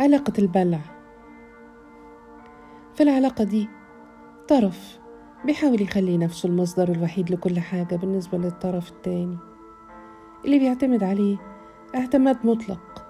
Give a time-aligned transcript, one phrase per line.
[0.00, 0.80] علاقة البلع.
[2.94, 3.68] في العلاقة دي
[4.48, 4.98] طرف
[5.44, 9.38] بيحاول يخلي نفسه المصدر الوحيد لكل حاجة بالنسبة للطرف التاني.
[10.44, 11.36] اللي بيعتمد عليه
[11.94, 13.06] اعتماد مطلق.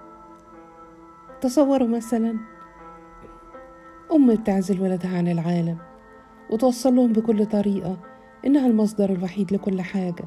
[1.40, 2.37] تصوروا مثلا
[4.12, 5.78] أم بتعزل ولدها عن العالم
[6.50, 7.96] وتوصل لهم بكل طريقة
[8.46, 10.24] إنها المصدر الوحيد لكل حاجة.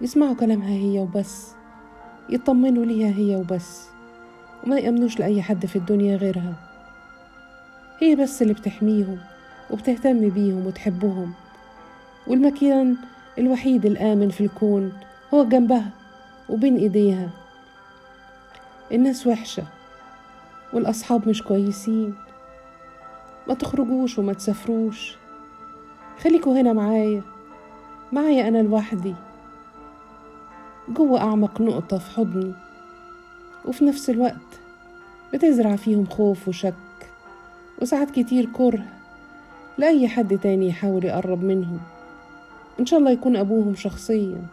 [0.00, 1.54] يسمعوا كلامها هي وبس
[2.30, 3.97] يطمنوا ليها هي وبس.
[4.68, 6.54] وما يأمنوش لأي حد في الدنيا غيرها.
[8.00, 9.18] هي بس اللي بتحميهم
[9.70, 11.32] وبتهتم بيهم وتحبهم.
[12.26, 12.96] والمكان
[13.38, 14.92] الوحيد الآمن في الكون
[15.34, 15.90] هو جنبها
[16.48, 17.30] وبين إيديها.
[18.92, 19.64] الناس وحشة
[20.72, 22.14] والأصحاب مش كويسين.
[23.46, 25.16] ما تخرجوش وما تسافروش.
[26.24, 27.22] خليكوا هنا معايا.
[28.12, 29.14] معايا أنا لوحدي.
[30.88, 32.67] جوه أعمق نقطة في حضني.
[33.68, 34.60] وفي نفس الوقت
[35.34, 36.74] بتزرع فيهم خوف وشك
[37.82, 38.84] وساعات كتير كره
[39.78, 41.80] لأي حد تاني يحاول يقرب منهم.
[42.80, 44.46] إن شاء الله يكون أبوهم شخصيا.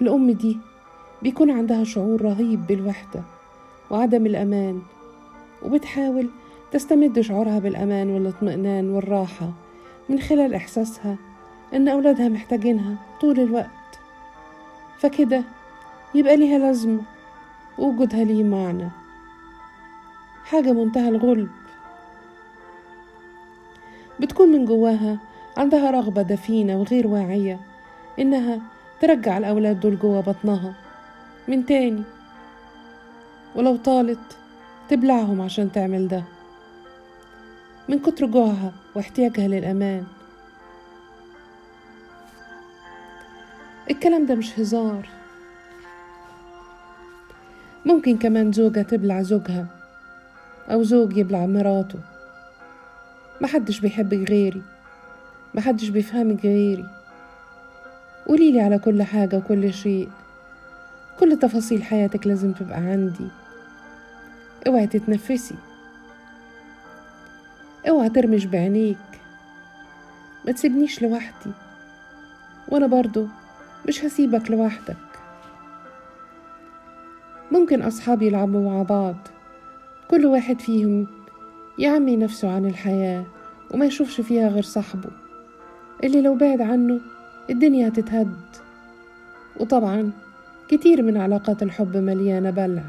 [0.00, 0.58] الأم دي
[1.22, 3.22] بيكون عندها شعور رهيب بالوحدة
[3.90, 4.82] وعدم الأمان
[5.62, 6.28] وبتحاول
[6.72, 9.50] تستمد شعورها بالأمان والاطمئنان والراحة
[10.08, 11.16] من خلال إحساسها
[11.74, 13.68] إن أولادها محتاجينها طول الوقت.
[14.98, 15.44] فكده
[16.14, 17.02] يبقى ليها لازمة
[17.78, 18.88] ووجودها ليه معنى.
[20.44, 21.50] حاجة منتهى الغلب.
[24.20, 25.18] بتكون من جواها
[25.56, 27.60] عندها رغبة دفينة وغير واعية
[28.18, 28.60] إنها
[29.00, 30.74] ترجع الأولاد دول جوا بطنها
[31.48, 32.02] من تاني.
[33.54, 34.38] ولو طالت
[34.88, 36.24] تبلعهم عشان تعمل ده.
[37.88, 40.04] من كتر جوعها واحتياجها للأمان.
[43.90, 45.08] الكلام ده مش هزار.
[47.86, 49.66] ممكن كمان زوجة تبلع زوجها
[50.70, 51.98] أو زوج يبلع مراته.
[53.40, 54.62] محدش بيحبك غيري
[55.54, 56.86] محدش بيفهمك غيري.
[58.26, 60.08] قوليلي على كل حاجة وكل شيء.
[61.20, 63.28] كل تفاصيل حياتك لازم تبقى عندي.
[64.66, 65.54] اوعي تتنفسي.
[67.88, 68.96] اوعى ترمش بعينيك.
[70.46, 71.50] ما تسيبنيش لوحدي.
[72.68, 73.26] وأنا برضو
[73.88, 75.11] مش هسيبك لوحدك.
[77.52, 79.16] ممكن أصحابي يلعبوا مع بعض.
[80.10, 81.06] كل واحد فيهم
[81.78, 83.24] يعمي نفسه عن الحياة
[83.70, 85.10] وما يشوفش فيها غير صاحبه.
[86.04, 87.00] اللي لو بعد عنه
[87.50, 88.36] الدنيا هتتهد.
[89.60, 90.10] وطبعا
[90.68, 92.82] كتير من علاقات الحب مليانة بلع.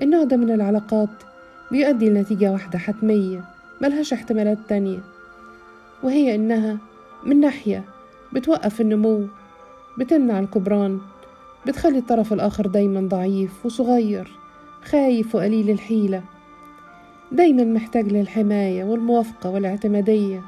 [0.00, 1.08] النوع ده من العلاقات
[1.70, 3.44] بيؤدي لنتيجة واحدة حتمية
[3.80, 4.98] ملهاش احتمالات تانية
[6.02, 6.78] وهي إنها
[7.26, 7.84] من ناحية
[8.32, 9.26] بتوقف النمو
[9.98, 11.00] بتمنع الكبران
[11.66, 14.38] بتخلي الطرف الآخر دايما ضعيف وصغير
[14.84, 16.22] خايف وقليل الحيلة.
[17.32, 20.42] دايما محتاج للحماية والموافقة والاعتمادية.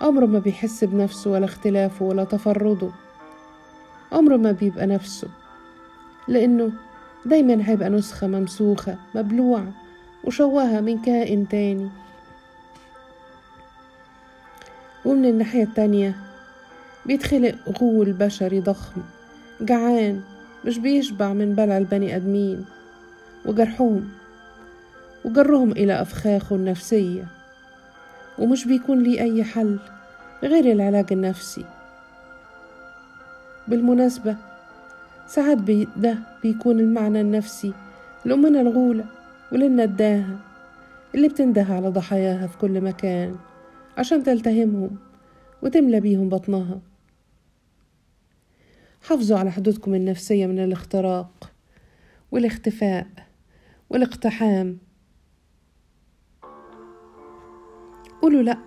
[0.00, 2.90] عمره ما بيحس بنفسه ولا اختلافه ولا تفرده.
[4.12, 5.28] عمره ما بيبقى نفسه
[6.28, 6.72] لأنه
[7.26, 9.72] دايما هيبقى نسخة ممسوخة مبلوعة
[10.24, 11.88] وشوهة من كائن تاني.
[15.04, 16.16] ومن الناحية التانية
[17.06, 19.02] بيتخلق غول بشري ضخم.
[19.62, 20.20] جعان
[20.64, 22.64] مش بيشبع من بلع البني آدمين.
[23.46, 24.08] وجرحهم
[25.24, 27.26] وجرهم إلى أفخاخه النفسية
[28.38, 29.78] ومش بيكون لي أي حل
[30.42, 31.64] غير العلاج النفسي.
[33.68, 34.36] بالمناسبة
[35.26, 37.72] ساعات بي ده بيكون المعنى النفسي
[38.24, 39.04] لأمنا الغولة
[39.52, 40.38] وللنداهة
[41.14, 43.36] اللي بتنده على ضحاياها في كل مكان
[43.98, 44.96] عشان تلتهمهم
[45.62, 46.78] وتملى بيهم بطنها.
[49.02, 51.52] حافظوا على حدودكم النفسية من الاختراق
[52.30, 53.06] والاختفاء
[53.90, 54.78] والاقتحام.
[58.22, 58.58] قولوا لأ.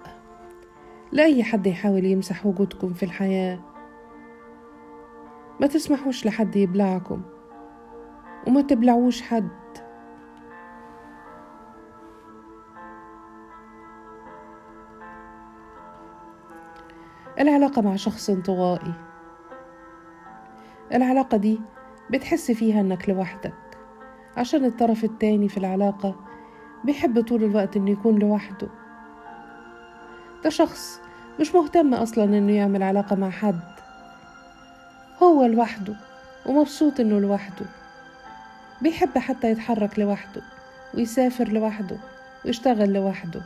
[1.11, 3.59] لأي حد يحاول يمسح وجودكم في الحياة.
[5.61, 7.21] ما تسمحوش لحد يبلعكم
[8.47, 9.49] وما تبلعوش حد.
[17.39, 19.04] العلاقة مع شخص انطوائي.
[20.93, 21.59] العلاقة دي
[22.09, 23.53] بتحس فيها إنك لوحدك.
[24.37, 26.15] عشان الطرف التاني في العلاقة
[26.83, 28.67] بيحب طول الوقت إنه يكون لوحده.
[30.43, 30.99] ده شخص
[31.39, 33.59] مش مهتم أصلا إنه يعمل علاقة مع حد.
[35.23, 35.95] هو لوحده
[36.45, 37.65] ومبسوط إنه لوحده.
[38.81, 40.41] بيحب حتى يتحرك لوحده
[40.93, 41.97] ويسافر لوحده
[42.45, 43.41] ويشتغل لوحده.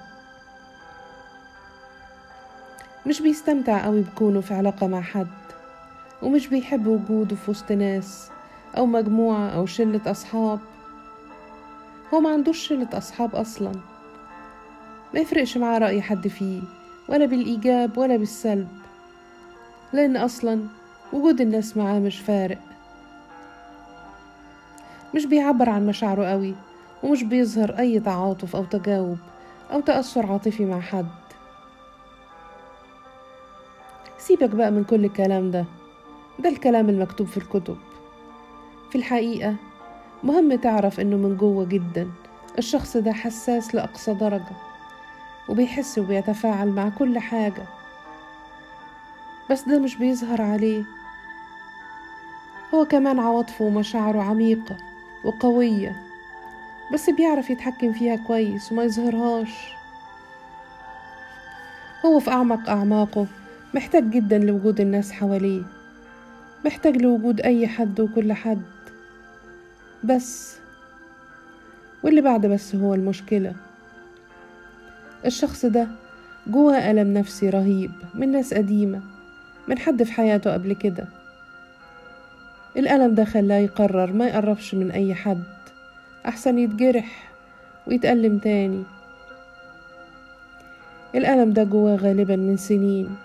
[3.06, 5.39] مش بيستمتع قوي بكونه في علاقة مع حد.
[6.22, 8.30] ومش بيحب وجوده في وسط ناس
[8.78, 10.60] أو مجموعة أو شلة أصحاب.
[12.14, 13.72] هو ما عندوش شلة أصحاب أصلا.
[15.14, 16.62] ما يفرقش معاه رأي حد فيه
[17.10, 18.68] ولا بالإيجاب ولا بالسلب.
[19.94, 20.66] لأن أصلا
[21.14, 22.58] وجود الناس معاه مش فارق.
[25.16, 26.56] مش بيعبر عن مشاعره قوي
[27.04, 29.18] ومش بيظهر أي تعاطف أو تجاوب
[29.72, 31.06] أو تأثر عاطفي مع حد.
[34.18, 35.66] سيبك بقى من كل الكلام ده.
[36.40, 37.78] ده الكلام المكتوب في الكتب.
[38.90, 39.56] في الحقيقة
[40.24, 42.08] مهم تعرف إنه من جوه جدا
[42.58, 44.56] الشخص ده حساس لأقصى درجة
[45.50, 47.64] وبيحس وبيتفاعل مع كل حاجة.
[49.52, 50.84] بس ده مش بيظهر عليه.
[52.74, 54.78] هو كمان عواطفه ومشاعره عميقة
[55.26, 55.96] وقوية
[56.94, 59.74] بس بيعرف يتحكم فيها كويس وما يظهرهاش.
[62.06, 63.28] هو في أعمق أعماقه
[63.74, 65.79] محتاج جدا لوجود الناس حواليه.
[66.66, 68.62] محتاج لوجود أي حد وكل حد.
[70.04, 70.58] بس
[72.04, 73.56] واللي بعد بس هو المشكلة.
[75.26, 75.88] الشخص ده
[76.48, 79.02] جواه ألم نفسي رهيب من ناس قديمة
[79.68, 81.06] من حد في حياته قبل كده.
[82.78, 85.44] الألم ده خلاه يقرر ما يقربش من أي حد
[86.28, 87.32] أحسن يتجرح
[87.88, 88.84] ويتألم تاني.
[91.16, 93.16] الألم ده جواه غالبا من سنين.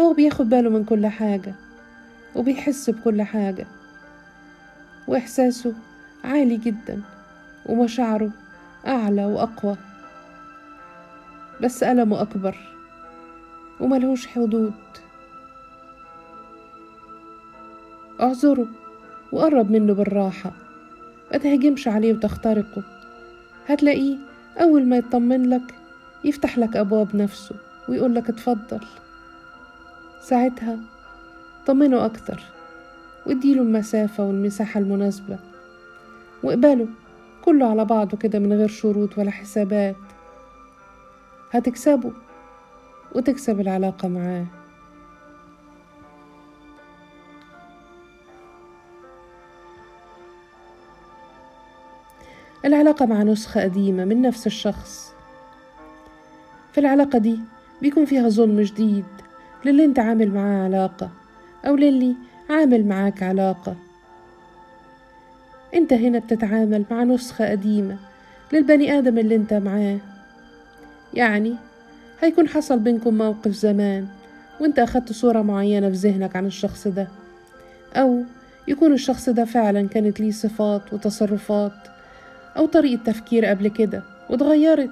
[0.00, 1.54] هو بياخد باله من كل حاجة
[2.36, 3.66] وبيحس بكل حاجة
[5.08, 5.74] وإحساسه
[6.24, 7.00] عالي جدا
[7.66, 8.30] ومشاعره
[8.86, 9.76] أعلى وأقوى.
[11.60, 12.56] بس ألمه أكبر
[13.80, 14.72] وملهوش حدود.
[18.20, 18.66] أعذره
[19.32, 20.52] وقرب منه بالراحة.
[21.32, 22.82] ما تهجمش عليه وتخترقه.
[23.68, 24.16] هتلاقيه
[24.60, 25.74] أول ما يطمن لك
[26.24, 27.54] يفتح لك أبواب نفسه
[27.88, 28.80] ويقول لك اتفضل.
[30.22, 30.78] ساعتها
[31.66, 32.40] طمنه أكتر
[33.26, 35.38] واديله المسافة والمساحة المناسبة
[36.42, 36.88] واقبله
[37.44, 39.96] كله على بعضه كده من غير شروط ولا حسابات.
[41.50, 42.12] هتكسبه
[43.14, 44.44] وتكسب العلاقة معاه.
[52.64, 55.12] العلاقة مع نسخة قديمة من نفس الشخص.
[56.72, 57.38] في العلاقة دي
[57.82, 59.04] بيكون فيها ظلم جديد
[59.64, 61.10] للي انت عامل معاه علاقة
[61.66, 62.14] أو للي
[62.50, 63.76] عامل معاك علاقة.
[65.74, 67.96] انت هنا بتتعامل مع نسخة قديمة
[68.52, 69.98] للبني آدم اللي انت معاه.
[71.14, 71.54] يعني
[72.20, 74.06] هيكون حصل بينكم موقف زمان
[74.60, 77.08] وانت أخدت صورة معينة في ذهنك عن الشخص ده
[77.96, 78.22] أو
[78.68, 81.72] يكون الشخص ده فعلا كانت ليه صفات وتصرفات
[82.56, 84.90] أو طريقة تفكير قبل كده واتغيرت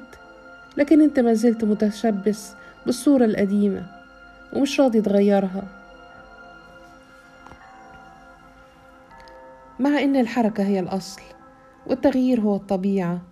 [0.76, 2.54] لكن انت ما زلت متشبث
[2.86, 3.99] بالصورة القديمة.
[4.56, 5.80] ومش راضي تغيرها
[9.78, 11.22] مع إن الحركة هي الأصل
[11.86, 13.22] والتغيير هو الطبيعة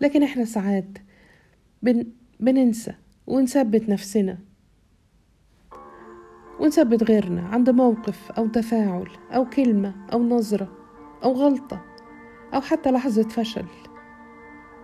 [0.00, 0.98] لكن إحنا ساعات
[1.82, 2.06] بن...
[2.40, 2.94] بننسى
[3.26, 4.38] ونثبت نفسنا.
[6.60, 10.68] ونثبت غيرنا عند موقف أو تفاعل أو كلمة أو نظرة
[11.24, 11.84] أو غلطة
[12.54, 13.66] أو حتى لحظة فشل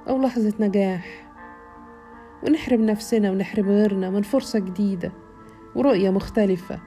[0.08, 1.32] أو لحظة نجاح.
[2.42, 5.12] ونحرم نفسنا ونحرم غيرنا من فرصة جديدة.
[5.74, 6.78] ورؤية مختلفة.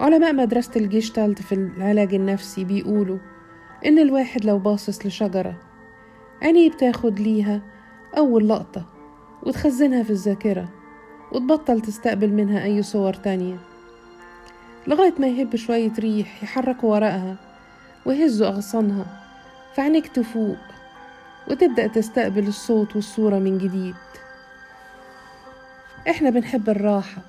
[0.00, 3.18] علماء مدرسة الجيشتالت في العلاج النفسي بيقولوا
[3.86, 5.56] إن الواحد لو باصص لشجرة
[6.42, 7.62] عينيه بتاخد ليها
[8.16, 8.86] أول لقطة
[9.42, 10.68] وتخزنها في الذاكرة
[11.32, 13.56] وتبطل تستقبل منها أي صور تانية
[14.86, 17.36] لغاية ما يهب شوية ريح يحركوا ورقها
[18.06, 19.06] ويهزوا أغصانها
[19.74, 20.58] فعينيك تفوق
[21.50, 23.94] وتبدأ تستقبل الصوت والصورة من جديد.
[26.10, 27.22] إحنا بنحب الراحة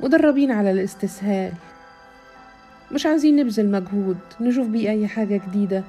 [0.00, 1.52] مدربين على الاستسهال.
[2.92, 5.84] مش عايزين نبذل مجهود نشوف بيه أي حاجة جديدة.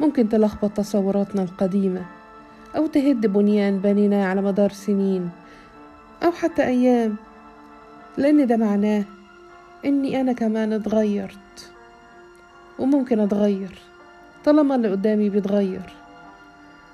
[0.00, 2.04] ممكن تلخبط تصوراتنا القديمة
[2.76, 5.30] أو تهد بنيان بنيناه على مدار سنين
[6.24, 7.16] أو حتى أيام
[8.18, 9.04] لأن ده معناه
[9.84, 11.72] إني أنا كمان اتغيرت.
[12.78, 13.78] وممكن أتغير
[14.44, 15.92] طالما اللي قدامي بيتغير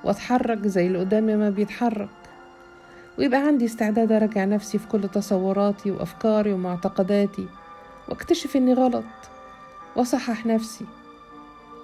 [0.05, 2.09] وأتحرك زي اللي قدامي ما بيتحرك.
[3.21, 7.47] ويبقى عندي استعداد أراجع نفسي في كل تصوراتي وأفكاري ومعتقداتي
[8.09, 9.05] وأكتشف إني غلط
[9.97, 10.85] وأصحح نفسي.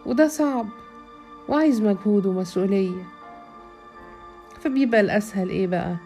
[0.07, 0.66] وده صعب
[1.49, 3.02] وعايز مجهود ومسؤولية.
[4.61, 5.97] فبيبقى الأسهل إيه بقى؟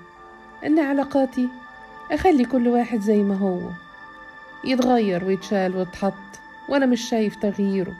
[0.66, 1.48] إن علاقاتي
[2.12, 3.60] أخلي كل واحد زي ما هو
[4.64, 6.14] يتغير ويتشال ويتحط
[6.68, 7.92] وأنا مش شايف تغييره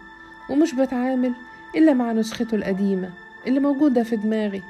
[0.50, 1.32] ومش بتعامل
[1.76, 3.10] إلا مع نسخته القديمة
[3.46, 4.62] اللي موجودة في دماغي.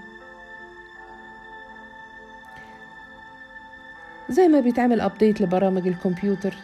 [4.30, 6.54] زي ما بيتعمل update لبرامج الكمبيوتر.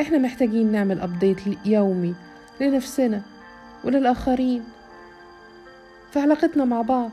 [0.00, 2.14] إحنا محتاجين نعمل update يومي
[2.60, 3.22] لنفسنا
[3.84, 4.64] وللآخرين.
[6.12, 7.10] في علاقتنا مع بعض.